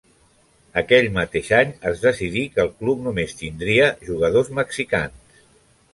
[0.81, 5.41] Aquell mateix any es decidí que el club només tindria jugadors mexicans.